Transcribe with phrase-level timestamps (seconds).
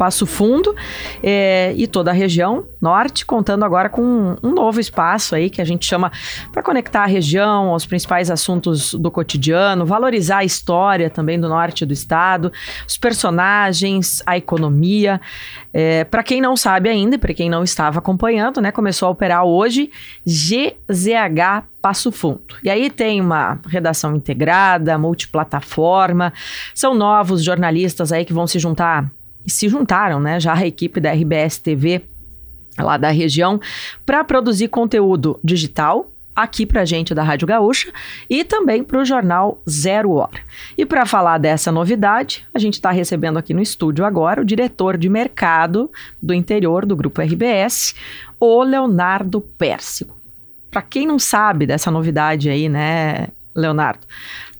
[0.00, 0.74] Passo Fundo
[1.22, 5.64] é, e toda a região norte, contando agora com um novo espaço aí que a
[5.64, 6.10] gente chama
[6.50, 11.84] para conectar a região aos principais assuntos do cotidiano, valorizar a história também do norte
[11.84, 12.50] do estado,
[12.88, 15.20] os personagens, a economia.
[15.70, 19.44] É, para quem não sabe ainda, para quem não estava acompanhando, né, começou a operar
[19.44, 19.90] hoje
[20.26, 22.56] GZH Passo Fundo.
[22.64, 26.32] E aí tem uma redação integrada, multiplataforma,
[26.74, 29.10] são novos jornalistas aí que vão se juntar
[29.46, 32.02] se juntaram, né, já a equipe da RBS TV
[32.78, 33.60] lá da região
[34.06, 37.92] para produzir conteúdo digital aqui para gente da Rádio Gaúcha
[38.28, 40.40] e também para o jornal Zero Hora.
[40.76, 44.96] E para falar dessa novidade, a gente está recebendo aqui no estúdio agora o diretor
[44.96, 45.90] de mercado
[46.22, 47.94] do interior do Grupo RBS,
[48.38, 50.16] o Leonardo Pérsico.
[50.70, 54.06] Para quem não sabe dessa novidade aí, né, Leonardo,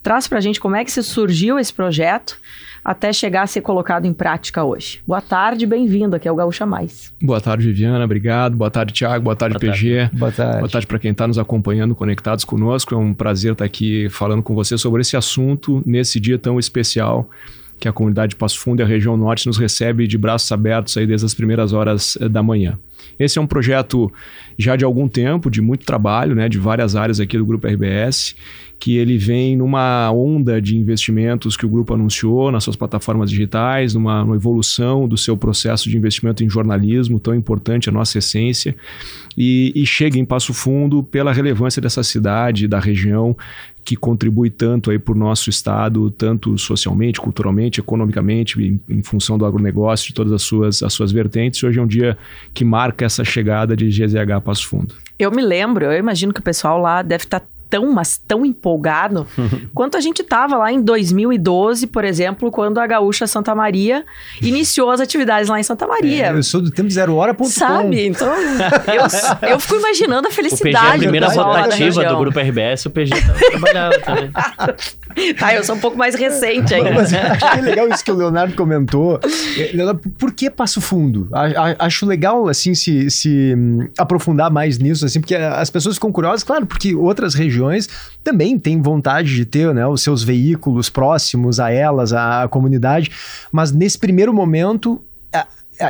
[0.03, 2.39] traz para a gente como é que se surgiu esse projeto
[2.85, 5.03] até chegar a ser colocado em prática hoje.
[5.07, 7.13] Boa tarde, bem-vindo aqui ao Gaúcha Mais.
[7.23, 8.57] Boa tarde, Viviana, obrigado.
[8.57, 9.25] Boa tarde, Tiago.
[9.25, 9.97] Boa tarde, Boa PG.
[9.97, 10.17] Tarde.
[10.17, 10.59] Boa tarde.
[10.59, 12.95] Boa tarde para quem está nos acompanhando, conectados conosco.
[12.95, 17.29] É um prazer estar aqui falando com você sobre esse assunto nesse dia tão especial
[17.81, 20.97] que a comunidade de Passo Fundo e a região norte nos recebe de braços abertos
[20.97, 22.79] aí desde as primeiras horas eh, da manhã.
[23.19, 24.13] Esse é um projeto
[24.59, 28.37] já de algum tempo, de muito trabalho, né, de várias áreas aqui do Grupo RBS,
[28.81, 33.93] que ele vem numa onda de investimentos que o grupo anunciou nas suas plataformas digitais,
[33.93, 38.75] numa, numa evolução do seu processo de investimento em jornalismo, tão importante a nossa essência,
[39.37, 43.37] e, e chega em Passo Fundo pela relevância dessa cidade, da região,
[43.85, 49.37] que contribui tanto aí para o nosso estado, tanto socialmente, culturalmente, economicamente, em, em, função
[49.37, 51.63] do agronegócio, de todas as suas, as suas vertentes.
[51.63, 52.17] Hoje é um dia
[52.55, 54.95] que marca essa chegada de GZH Passo Fundo.
[55.19, 58.45] Eu me lembro, eu imagino que o pessoal lá deve estar tá tão, mas tão
[58.45, 59.27] empolgado
[59.73, 64.05] quanto a gente estava lá em 2012, por exemplo, quando a Gaúcha Santa Maria
[64.43, 66.27] iniciou as atividades lá em Santa Maria.
[66.27, 67.45] É, eu sou do tempo zero hora.com.
[67.45, 68.07] Sabe?
[68.07, 70.79] Então, eu, eu fico imaginando a felicidade.
[70.79, 74.31] O PG é a primeira rotativa do Grupo RBS, o PG tá também.
[75.39, 76.91] tá, eu sou um pouco mais recente ainda.
[76.93, 79.21] Mas acho que é legal isso que o Leonardo comentou.
[79.57, 81.29] É, Leonardo, por que Passo Fundo?
[81.79, 86.43] Acho legal, assim, se, se hum, aprofundar mais nisso, assim, porque as pessoas ficam curiosas,
[86.43, 87.60] claro, porque outras regiões
[88.25, 93.11] também têm vontade de ter né, os seus veículos próximos a elas, à comunidade,
[93.53, 95.03] mas nesse primeiro momento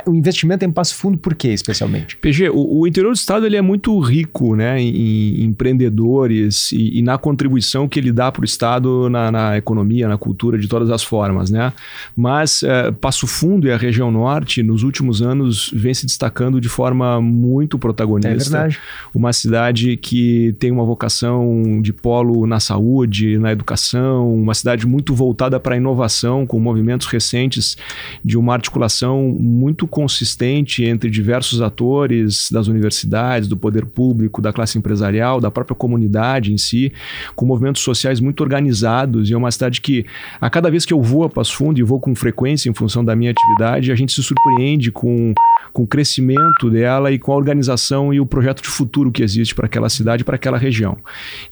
[0.06, 2.16] o investimento é em Passo Fundo por quê, especialmente?
[2.16, 6.98] PG, o, o interior do estado ele é muito rico né, em, em empreendedores e,
[6.98, 10.68] e, na contribuição que ele dá para o estado na, na, economia, na cultura, de
[10.68, 11.50] todas as formas.
[11.50, 11.72] Né?
[12.16, 16.68] Mas é, Passo Fundo e a região norte, nos últimos anos, vem se destacando de
[16.68, 18.30] forma muito protagonista.
[18.30, 18.78] É verdade.
[19.14, 25.14] Uma cidade que tem uma vocação de polo na saúde, na educação, uma cidade muito
[25.14, 27.76] voltada para a inovação, com movimentos recentes
[28.24, 34.52] de uma articulação muito muito consistente entre diversos atores das universidades, do poder público, da
[34.52, 36.92] classe empresarial, da própria comunidade em si,
[37.34, 39.30] com movimentos sociais muito organizados.
[39.30, 40.04] E é uma cidade que,
[40.38, 43.02] a cada vez que eu vou a Passo Fundo e vou com frequência em função
[43.02, 45.32] da minha atividade, a gente se surpreende com
[45.72, 49.54] com o crescimento dela e com a organização e o projeto de futuro que existe
[49.54, 50.96] para aquela cidade, para aquela região.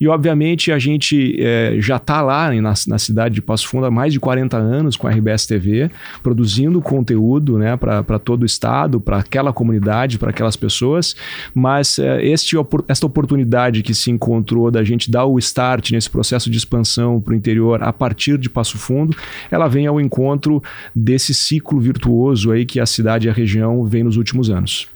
[0.01, 3.91] E, obviamente, a gente é, já está lá na, na, cidade de Passo Fundo há
[3.91, 5.91] mais de 40 anos com a RBS TV,
[6.23, 11.15] produzindo conteúdo né, para para todo o estado, para aquela comunidade, para aquelas pessoas,
[11.55, 12.57] mas é, este,
[12.89, 17.33] esta oportunidade que se encontrou da gente dar o start nesse processo de expansão para
[17.33, 19.17] o interior a partir de Passo Fundo,
[19.51, 20.63] ela vem ao encontro
[20.95, 24.89] desse ciclo virtuoso aí que a cidade e a região vem nos últimos anos.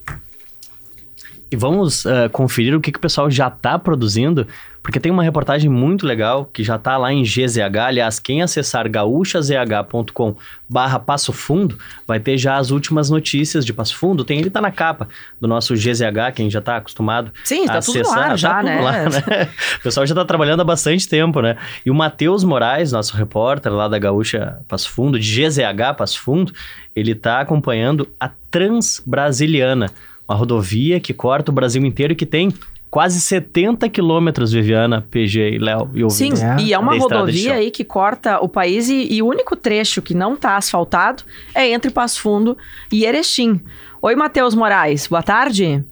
[1.52, 4.46] E vamos uh, conferir o que, que o pessoal já está produzindo
[4.82, 7.78] porque tem uma reportagem muito legal que já está lá em GZH.
[7.86, 10.34] Aliás, quem acessar gaúchazh.com
[10.68, 14.24] barra Passo Fundo vai ter já as últimas notícias de Passo Fundo.
[14.24, 15.06] Tem, ele está na capa
[15.40, 18.80] do nosso GZH, quem já está acostumado Sim, está tudo lá tá já, né?
[18.80, 19.48] Lá, né?
[19.78, 21.56] O pessoal já está trabalhando há bastante tempo, né?
[21.86, 26.52] E o Matheus Moraes, nosso repórter lá da Gaúcha Passo Fundo, de GZH Passo Fundo,
[26.94, 29.90] ele está acompanhando a Transbrasiliana,
[30.28, 32.52] uma rodovia que corta o Brasil inteiro e que tem
[32.90, 36.60] quase 70 quilômetros, Viviana, PG e Léo e Sim, é.
[36.60, 40.12] e é uma rodovia aí que corta o país e, e o único trecho que
[40.12, 41.22] não está asfaltado
[41.54, 42.56] é entre Passo Fundo
[42.92, 43.60] e Erechim.
[44.02, 45.82] Oi, Matheus Moraes, boa tarde.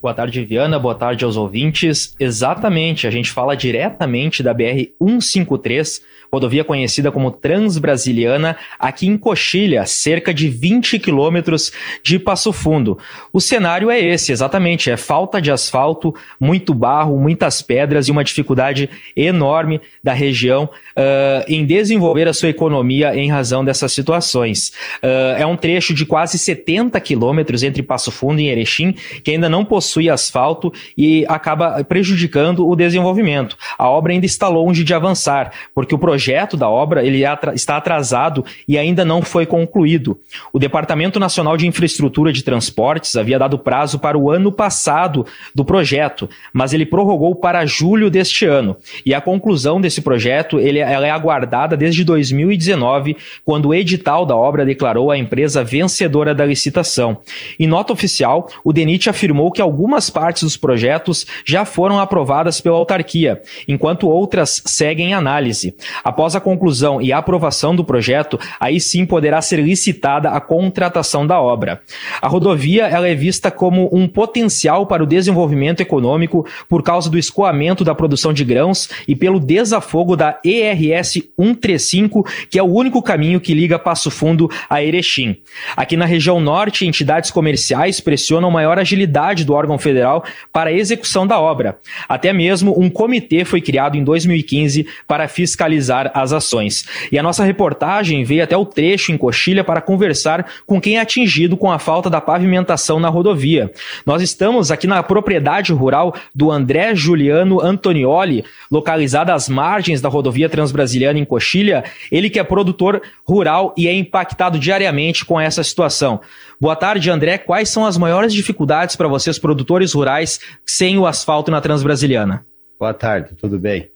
[0.00, 0.78] Boa tarde, Viana.
[0.78, 2.14] Boa tarde aos ouvintes.
[2.18, 6.00] Exatamente, a gente fala diretamente da BR 153
[6.32, 12.98] rodovia conhecida como Transbrasiliana, aqui em Coxilha, cerca de 20 quilômetros de Passo Fundo.
[13.32, 18.22] O cenário é esse, exatamente, é falta de asfalto, muito barro, muitas pedras e uma
[18.22, 24.72] dificuldade enorme da região uh, em desenvolver a sua economia em razão dessas situações.
[25.02, 28.92] Uh, é um trecho de quase 70 quilômetros entre Passo Fundo e Erechim,
[29.24, 33.56] que ainda não possui asfalto e acaba prejudicando o desenvolvimento.
[33.78, 37.22] A obra ainda está longe de avançar, porque o projeto da obra ele
[37.54, 40.18] está atrasado e ainda não foi concluído.
[40.52, 45.64] O Departamento Nacional de Infraestrutura de Transportes havia dado prazo para o ano passado do
[45.64, 48.76] projeto, mas ele prorrogou para julho deste ano.
[49.04, 54.36] E a conclusão desse projeto ele, ela é aguardada desde 2019, quando o edital da
[54.36, 57.18] obra declarou a empresa vencedora da licitação.
[57.58, 62.76] Em nota oficial, o DENIT afirmou que algumas partes dos projetos já foram aprovadas pela
[62.76, 65.74] autarquia, enquanto outras seguem análise.
[66.04, 71.40] Após a conclusão e aprovação do projeto, aí sim poderá ser licitada a contratação da
[71.40, 71.80] obra.
[72.20, 77.16] A rodovia ela é vista como um potencial para o desenvolvimento econômico por causa do
[77.16, 83.02] escoamento da produção de grãos e pelo desafogo da ERS 135, que é o único
[83.02, 85.38] caminho que liga Passo Fundo a Erechim.
[85.74, 91.26] Aqui na região norte, entidades comerciais pressionam maior agilidade do órgão federal para a execução
[91.26, 91.78] da obra.
[92.08, 96.86] Até mesmo um comitê foi criado em 2015 para fiscalizar as ações.
[97.10, 101.00] E a nossa reportagem veio até o trecho em Coxilha para conversar com quem é
[101.00, 103.70] atingido com a falta da pavimentação na rodovia.
[104.04, 110.48] Nós estamos aqui na propriedade rural do André Juliano Antonioli, localizada às margens da rodovia
[110.48, 116.20] Transbrasiliana em Coxilha, ele que é produtor rural e é impactado diariamente com essa situação.
[116.60, 117.38] Boa tarde, André.
[117.38, 122.44] Quais são as maiores dificuldades para vocês, produtores rurais, sem o asfalto na Transbrasiliana?
[122.78, 123.90] Boa tarde, tudo bem?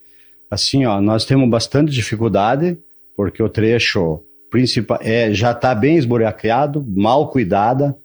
[0.50, 2.78] Assim, ó, nós temos bastante dificuldade,
[3.16, 4.20] porque o trecho
[4.50, 7.96] principal é, já está bem esburaqueado, mal cuidada,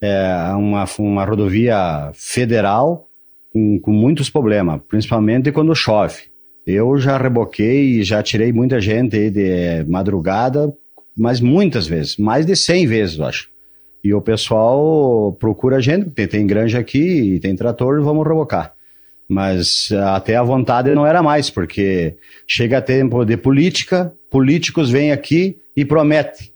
[0.00, 3.08] é uma, uma rodovia federal
[3.52, 6.24] com, com muitos problemas, principalmente quando chove.
[6.66, 10.74] Eu já reboquei e já tirei muita gente aí de madrugada,
[11.16, 13.55] mas muitas vezes, mais de 100 vezes, eu acho.
[14.06, 18.72] E o pessoal procura a gente, porque tem granja aqui tem trator, vamos rebocar.
[19.28, 22.14] Mas até a vontade não era mais, porque
[22.46, 26.52] chega tempo de política, políticos vêm aqui e prometem.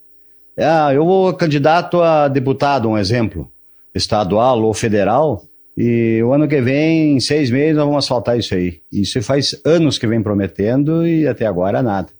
[0.57, 3.51] Ah, eu vou candidato a deputado, um exemplo,
[3.93, 5.43] estadual ou federal,
[5.77, 8.81] e o ano que vem, em seis meses, nós vamos asfaltar isso aí.
[8.93, 12.11] Isso faz anos que vem prometendo e até agora nada.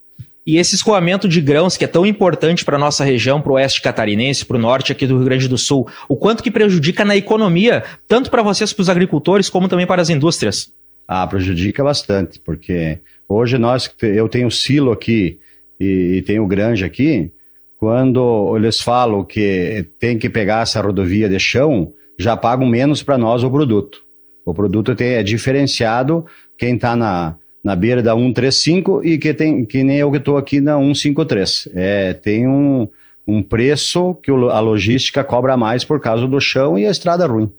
[0.47, 3.55] E esse escoamento de grãos, que é tão importante para a nossa região, para o
[3.57, 7.05] oeste catarinense, para o norte aqui do Rio Grande do Sul, o quanto que prejudica
[7.05, 10.73] na economia, tanto para vocês, para os agricultores, como também para as indústrias?
[11.07, 12.99] Ah, prejudica bastante, porque
[13.29, 15.39] hoje nós, eu tenho silo aqui
[15.79, 17.31] e, e tenho granja aqui,
[17.77, 23.19] quando eles falam que tem que pegar essa rodovia de chão, já pagam menos para
[23.19, 24.03] nós o produto.
[24.45, 26.25] O produto tem, é diferenciado,
[26.57, 30.37] quem está na, na beira da 135 e que tem que nem eu que estou
[30.37, 31.69] aqui na 153.
[31.75, 32.89] É, tem um,
[33.27, 37.51] um preço que a logística cobra mais por causa do chão e a estrada ruim.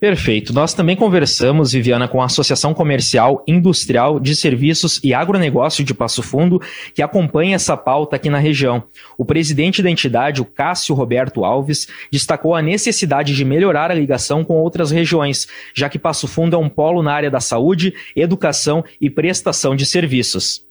[0.00, 0.52] Perfeito.
[0.52, 6.22] Nós também conversamos, Viviana, com a Associação Comercial, Industrial de Serviços e Agronegócio de Passo
[6.22, 6.62] Fundo,
[6.94, 8.84] que acompanha essa pauta aqui na região.
[9.16, 14.44] O presidente da entidade, o Cássio Roberto Alves, destacou a necessidade de melhorar a ligação
[14.44, 18.84] com outras regiões, já que Passo Fundo é um polo na área da saúde, educação
[19.00, 20.67] e prestação de serviços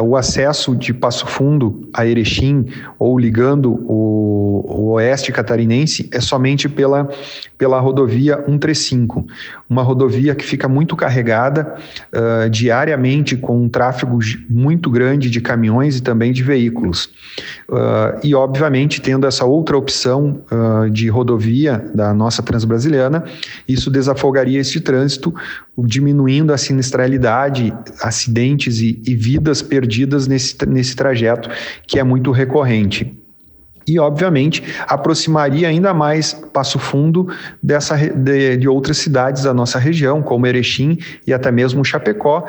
[0.00, 2.66] o acesso de Passo Fundo a Erechim
[2.98, 7.08] ou ligando o, o, oeste catarinense é somente pela,
[7.56, 9.24] pela rodovia 135,
[9.68, 11.76] uma rodovia que fica muito carregada
[12.12, 14.18] uh, diariamente com um tráfego
[14.48, 17.10] muito grande de caminhões e também de veículos.
[17.68, 23.24] Uh, e, obviamente, tendo essa outra opção uh, de rodovia da nossa Transbrasiliana,
[23.68, 25.34] isso desafogaria este trânsito,
[25.78, 29.83] diminuindo a sinistralidade, acidentes e, e vidas perdidas
[30.26, 31.48] nesse, nesse trajeto
[31.86, 33.16] que é muito recorrente.
[33.86, 37.28] E, obviamente, aproximaria ainda mais Passo Fundo
[37.62, 42.46] dessa, de, de, outras cidades da nossa região, como Erechim e até mesmo Chapecó,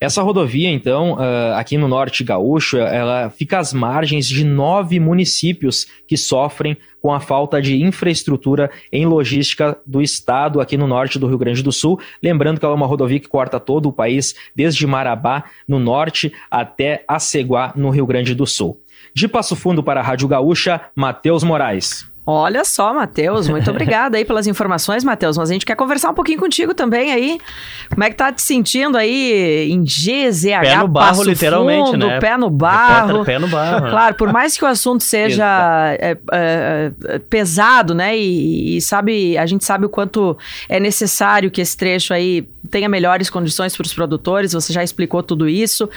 [0.00, 5.88] essa rodovia, então, uh, aqui no norte gaúcho, ela fica às margens de nove municípios
[6.06, 11.26] que sofrem com a falta de infraestrutura em logística do estado aqui no norte do
[11.26, 11.98] Rio Grande do Sul.
[12.22, 16.32] Lembrando que ela é uma rodovia que corta todo o país, desde Marabá, no norte,
[16.48, 18.80] até Aceguá, no Rio Grande do Sul.
[19.12, 22.08] De Passo Fundo para a Rádio Gaúcha, Matheus Moraes.
[22.30, 25.38] Olha só, Matheus, muito obrigada aí pelas informações, Matheus.
[25.38, 27.40] Mas a gente quer conversar um pouquinho contigo também aí.
[27.88, 30.60] Como é que tá te sentindo aí em GZH?
[30.60, 32.20] Pé no barro, Passo literalmente, Fundo, né?
[32.20, 33.06] Pé no barro.
[33.06, 33.88] Repórter pé no barro.
[33.88, 38.14] Claro, por mais que o assunto seja é, é, é, pesado, né?
[38.14, 40.36] E, e sabe, a gente sabe o quanto
[40.68, 44.52] é necessário que esse trecho aí tenha melhores condições para os produtores.
[44.52, 45.88] Você já explicou tudo isso,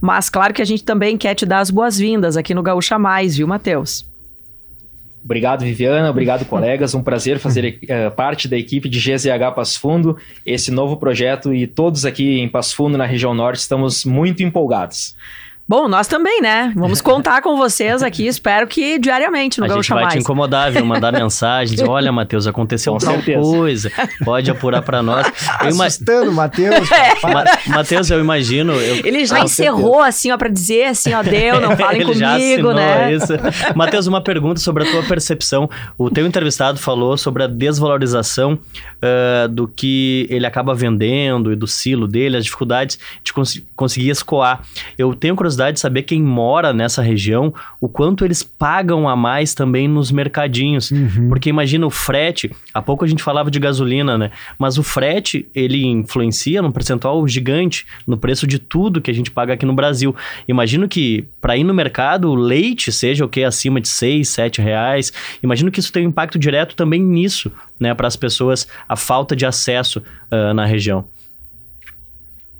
[0.00, 3.36] mas claro que a gente também quer te dar as boas-vindas aqui no Gaúcha Mais,
[3.36, 4.08] viu, Matheus?
[5.22, 6.10] Obrigado, Viviana.
[6.10, 6.94] Obrigado, colegas.
[6.94, 11.66] Um prazer fazer uh, parte da equipe de GZH Passo Fundo, esse novo projeto e
[11.66, 15.14] todos aqui em Passo Fundo, na região norte, estamos muito empolgados.
[15.70, 16.72] Bom, nós também, né?
[16.74, 20.14] Vamos contar com vocês aqui, espero que diariamente no a Gaúcha gente vai Mais.
[20.14, 20.84] te incomodar, viu?
[20.84, 21.80] Mandar mensagens.
[21.80, 23.40] Olha, Matheus, aconteceu Com tal certeza.
[23.40, 23.92] coisa.
[24.24, 25.24] Pode apurar pra nós.
[25.62, 26.88] Eu ima- Assustando Matheus.
[27.22, 27.44] Ma-
[27.76, 28.72] Matheus, eu imagino.
[28.72, 32.14] eu- Ele já Com encerrou assim, ó, pra dizer assim, ó, deu, não falem Ele
[32.14, 33.12] comigo, né?
[33.12, 33.32] Isso.
[33.76, 35.70] Matheus, uma pergunta sobre a tua percepção.
[35.96, 38.58] O teu entrevistado falou sobre a desvalorização
[39.00, 44.10] ah, do que ele acaba vendendo e do silo dele, as dificuldades de cons- conseguir
[44.10, 44.62] escoar.
[44.98, 49.52] Eu tenho curiosidade de saber quem mora nessa região, o quanto eles pagam a mais
[49.52, 50.90] também nos mercadinhos.
[51.28, 54.30] Porque imagina o frete, há pouco a gente falava de gasolina, né?
[54.58, 59.30] Mas o frete, ele influencia num percentual gigante no preço de tudo que a gente
[59.30, 60.14] paga aqui no Brasil.
[60.48, 64.62] Imagino que para ir no mercado, o leite seja o que acima de 6, 7
[64.62, 65.12] reais.
[65.42, 67.92] Imagino que isso tem um impacto direto também nisso, né?
[67.94, 71.04] Para as pessoas, a falta de acesso ah, na região.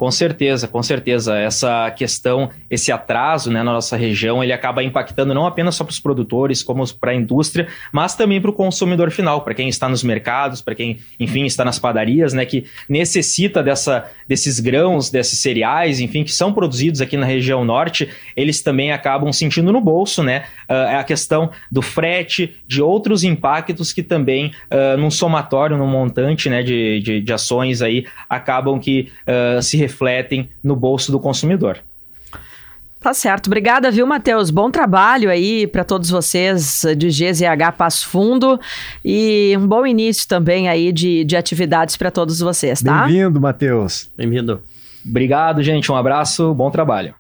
[0.01, 1.37] Com certeza, com certeza.
[1.37, 5.93] Essa questão, esse atraso né, na nossa região, ele acaba impactando não apenas só para
[5.93, 9.91] os produtores, como para a indústria, mas também para o consumidor final, para quem está
[9.91, 15.43] nos mercados, para quem, enfim, está nas padarias, né, que necessita dessa, desses grãos, desses
[15.43, 20.23] cereais, enfim, que são produzidos aqui na região norte, eles também acabam sentindo no bolso,
[20.23, 20.45] né?
[20.67, 25.87] ah, É a questão do frete, de outros impactos que também, ah, num somatório, num
[25.87, 31.19] montante né, de, de, de ações aí, acabam que ah, se refletem no bolso do
[31.19, 31.79] consumidor.
[33.01, 33.47] Tá certo.
[33.47, 34.51] Obrigada, viu, Matheus?
[34.51, 38.61] Bom trabalho aí para todos vocês de GZH Passo Fundo
[39.03, 43.07] e um bom início também aí de, de atividades para todos vocês, tá?
[43.07, 44.11] Bem-vindo, Matheus.
[44.15, 44.63] Bem-vindo.
[45.05, 45.91] Obrigado, gente.
[45.91, 47.15] Um abraço, bom trabalho.